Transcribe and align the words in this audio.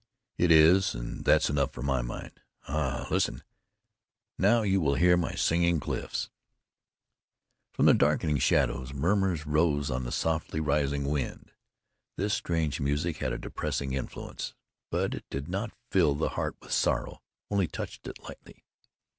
It 0.39 0.49
is, 0.51 0.95
and 0.95 1.23
that's 1.25 1.47
enough 1.51 1.71
for 1.73 1.83
any 1.87 2.01
mind. 2.07 2.41
Ah! 2.67 3.05
listen! 3.11 3.43
Now 4.39 4.63
you 4.63 4.81
will 4.81 4.95
hear 4.95 5.15
my 5.15 5.35
Singing 5.35 5.79
Cliffs." 5.79 6.31
From 7.73 7.87
out 7.87 7.91
of 7.91 7.95
the 7.99 8.03
darkening 8.05 8.39
shadows 8.39 8.95
murmurs 8.95 9.45
rose 9.45 9.91
on 9.91 10.03
the 10.03 10.11
softly 10.11 10.59
rising 10.59 11.05
wind. 11.05 11.51
This 12.17 12.33
strange 12.33 12.79
music 12.79 13.17
had 13.17 13.31
a 13.31 13.37
depressing 13.37 13.93
influence; 13.93 14.55
but 14.89 15.13
it 15.13 15.25
did 15.29 15.47
not 15.47 15.71
fill 15.91 16.15
the 16.15 16.29
heart 16.29 16.55
with 16.63 16.71
sorrow, 16.71 17.21
only 17.51 17.67
touched 17.67 18.07
it 18.07 18.17
lightly. 18.23 18.65